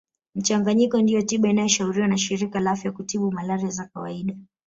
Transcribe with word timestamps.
Mchanganyiko 0.35 1.01
ndiyo 1.01 1.21
tiba 1.21 1.49
inayoshauriwa 1.49 2.07
na 2.07 2.17
shirika 2.17 2.59
la 2.59 2.71
afya 2.71 2.91
kutiba 2.91 3.31
malaria 3.31 3.69
za 3.69 3.85
kawaida 3.85 4.35